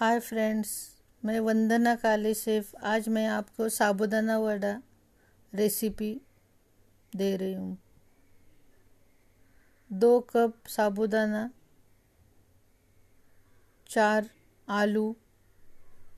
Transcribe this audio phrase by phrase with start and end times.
[0.00, 0.68] Hi friends,
[1.22, 4.70] मैं वंदना काले chef आज मैं आपको साबुदाना वड़ा
[5.52, 6.10] रेसिपी
[7.12, 7.78] दे रही हूँ।
[9.90, 11.50] दो कप साबुदाना,
[13.90, 14.28] चार
[14.68, 15.14] आलू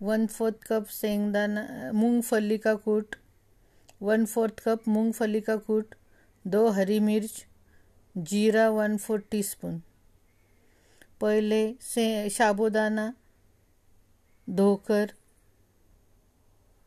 [0.02, 3.16] वन फोर्थ कप सेंगदाना मूंगफली का कूट
[4.02, 5.94] वन फोर्थ कप मूंगफली का कूट,
[6.44, 7.44] दो हरी मिर्च,
[8.16, 9.80] जीरा वन फोर्थ टीस्पून
[11.20, 13.12] पहले से साबुदाना
[14.50, 15.12] धोकर,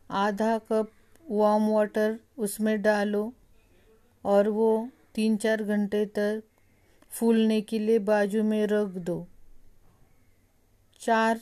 [0.10, 0.92] आधा कप
[1.26, 3.32] वार्म वाटर उसमें डालो
[4.26, 6.44] और वो तीन चार घंटे तक
[7.12, 9.26] फूलने के लिए बाजू में रख दो।
[11.02, 11.40] चार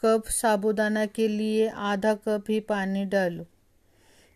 [0.00, 3.46] कप साबुदाना के लिए आधा कप ही पानी डालो।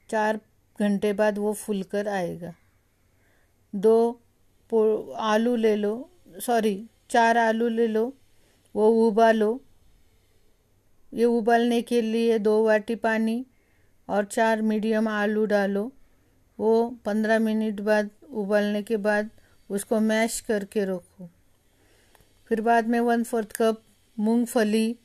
[0.09, 0.41] चार
[0.79, 2.55] घंटे बाद वो फूल कर आएगा।
[3.75, 4.21] दो
[5.25, 5.95] आलू ले लो
[6.41, 6.75] सॉरी
[7.11, 8.13] चार आलू ले लो,
[8.75, 9.61] वो उबालो
[11.17, 13.45] ये उबालने के लिए दो वाटी पानी
[14.09, 15.91] और चार मीडियम आलू डालो।
[16.59, 16.73] वो
[17.05, 19.31] पंद्रह मिनट बाद उबालने के बाद
[19.71, 21.29] उसको मैश करके रखो।
[22.51, 23.83] फिर बाद में वन फोर्थ कप
[24.17, 24.97] मूंगफली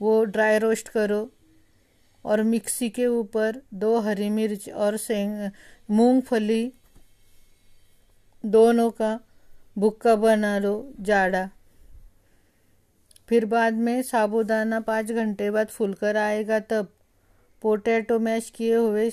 [0.00, 1.28] वो ड्राई रोस्ट करो
[2.24, 5.50] और मिक्सी के ऊपर दो हरी मिर्च और सेंग
[5.90, 6.72] मूंगफली
[8.44, 9.18] दोनों का
[9.78, 11.48] भुक्का बना लो जाड़ा।
[13.28, 16.88] फिर बाद में साबुदाना पाँच घंटे बाद फूलकर आएगा तब।
[17.62, 19.10] पोटैटो मैश किए हुए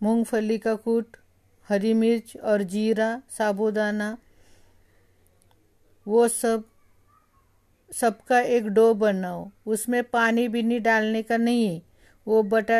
[0.00, 1.16] मूंगफली का कूट,
[1.68, 4.16] हरी मिर्च और जीरा, साबुदाना,
[6.06, 6.64] वो सब,
[7.90, 11.80] सबका एक डो बनाओ। उसमें पानी भी नहीं डालने का नहीं है।
[12.26, 12.76] वो बटा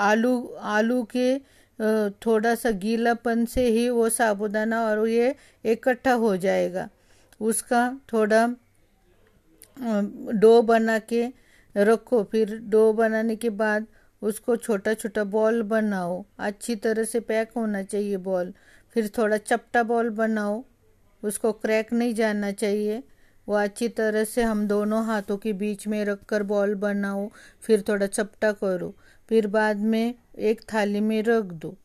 [0.00, 1.38] आलू आलू के
[2.22, 6.88] थोड़ा सा गीलापन से ही वो साबुदाना और ये इकट्ठा हो जाएगा।
[7.40, 7.80] उसका
[8.12, 8.46] थोड़ा
[9.76, 11.26] डो बना के
[11.76, 13.86] रखो, फिर डो बनाने के बाद
[14.22, 18.52] उसको छोटा छोटा बॉल बनाओ। अच्छी तरह से पैक होना चाहिए बॉल।
[18.94, 20.64] फिर थोड़ा चपटा बॉल बनाओ।
[21.22, 23.02] उसको क्रैक नहीं जाना चाहिए।
[23.48, 27.28] वो अच्छी तरह से हम दोनों हाथों के बीच में रख कर बॉल बनाओ।
[27.60, 28.94] फिर थोड़ा चपटा करो।
[29.28, 31.76] फिर बाद में एक थाली में रख दो।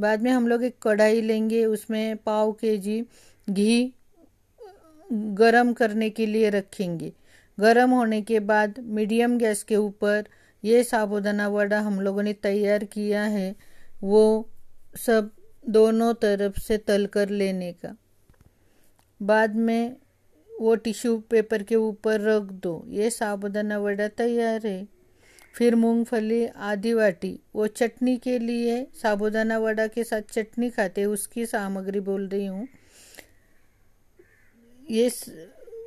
[0.00, 3.00] बाद में हम लोग एक कढ़ाई लेंगे। उसमें पाव के जी
[3.50, 3.94] घी
[5.12, 7.12] गरम करने के लिए रखेंगे।
[7.62, 10.28] गर्म होने के बाद मीडियम गैस के ऊपर
[10.64, 13.54] ये साबुदाना वड़ा हम लोगों ने तैयार किया है,
[14.02, 14.48] वो
[14.96, 15.30] सब
[15.64, 17.96] दोनों तरफ़ से तल कर लेने का।
[19.20, 19.96] बाद में
[20.50, 24.86] वो टिश्यू पेपर के ऊपर रख दो, ये साबुदाना वड़ा तैयार है।
[25.54, 31.46] फिर मूंगफली आधी वाटी, वो चटनी के लिए साबुदाना वड़ा के साथ चटनी खाते, उसकी
[31.46, 32.68] सामग्री बोल रही हूँ।
[34.90, 35.08] ये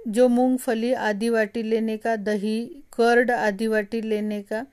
[0.07, 4.65] जो मूंगफली आधी वाटी लेने का, दही, कर्ड आधी वाटी लेने का,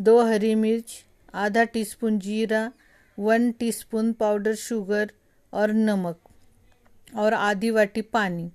[0.00, 1.04] दो हरी मिर्च,
[1.34, 2.72] आधा टीस्पून जीरा,
[3.18, 5.10] वन टीस्पून पाउडर शुगर
[5.52, 6.20] और नमक,
[7.16, 8.50] और आधी वाटी पानी।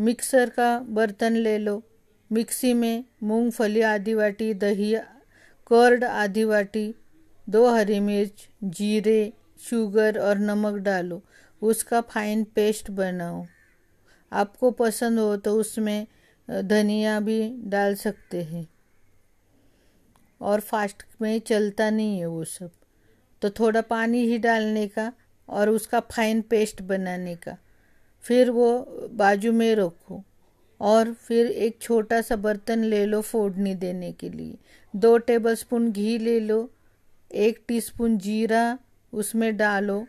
[0.00, 1.82] मिक्सर का बर्तन ले लो।
[2.32, 4.94] मिक्सी में मूंगफली आधी वाटी, दही,
[5.66, 6.94] कर्ड आधी वाटी,
[7.48, 11.22] दो हरी मिर्च, जीरे, शुगर और नमक डालो।
[11.62, 13.46] उसका फाइन पेस्ट बनाओ।
[14.32, 16.06] आपको पसंद हो तो उसमें
[16.48, 18.66] धनिया भी डाल सकते हैं।
[20.40, 22.70] और फास्ट में चलता नहीं है वो सब।
[23.42, 25.12] तो थोड़ा पानी ही डालने का
[25.48, 27.56] और उसका फाइन पेस्ट बनाने का।
[28.24, 28.68] फिर वो
[29.12, 30.22] बाजू में रखो
[30.80, 34.56] और फिर एक छोटा सा बर्तन ले लो फोड़नी देने के लिए।
[34.94, 36.70] दो टेबलस्पून घी ले लो,
[37.30, 38.78] एक टीस्पून जीरा
[39.12, 40.06] उसमें डालो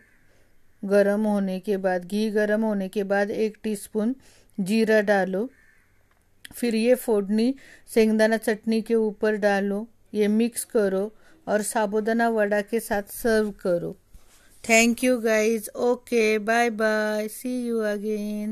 [0.82, 4.14] गरम होने के बाद, घी गरम होने के बाद एक टीस्पून
[4.60, 5.48] जीरा डालो।
[6.52, 7.54] फिर ये फोड़नी
[7.86, 11.12] सेंगदाना चटनी के ऊपर डालो, ये मिक्स करो
[11.46, 13.96] और साबुदाना वड़ा के साथ सर्व करो।
[14.64, 18.46] Thank you guys okay bye bye see you again